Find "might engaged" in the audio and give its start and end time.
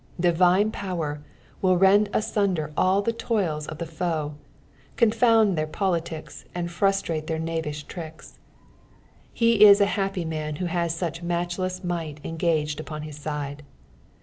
11.83-12.79